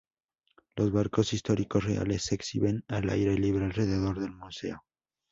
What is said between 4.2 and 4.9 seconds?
museo.